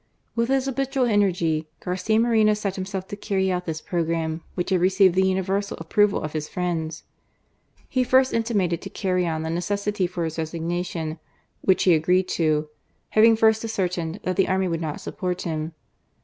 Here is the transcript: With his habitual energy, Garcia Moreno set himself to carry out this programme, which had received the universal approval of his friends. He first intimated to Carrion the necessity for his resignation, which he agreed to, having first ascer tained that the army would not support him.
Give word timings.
With 0.35 0.49
his 0.49 0.65
habitual 0.65 1.05
energy, 1.05 1.67
Garcia 1.79 2.19
Moreno 2.19 2.55
set 2.55 2.75
himself 2.75 3.07
to 3.09 3.15
carry 3.15 3.51
out 3.51 3.67
this 3.67 3.81
programme, 3.81 4.41
which 4.55 4.71
had 4.71 4.81
received 4.81 5.13
the 5.13 5.27
universal 5.27 5.77
approval 5.79 6.23
of 6.23 6.33
his 6.33 6.49
friends. 6.49 7.03
He 7.87 8.03
first 8.03 8.33
intimated 8.33 8.81
to 8.81 8.89
Carrion 8.89 9.43
the 9.43 9.51
necessity 9.51 10.07
for 10.07 10.23
his 10.23 10.39
resignation, 10.39 11.19
which 11.63 11.83
he 11.83 11.93
agreed 11.93 12.27
to, 12.29 12.67
having 13.09 13.35
first 13.35 13.63
ascer 13.63 13.85
tained 13.87 14.19
that 14.23 14.37
the 14.37 14.47
army 14.47 14.67
would 14.67 14.81
not 14.81 15.01
support 15.01 15.43
him. 15.43 15.73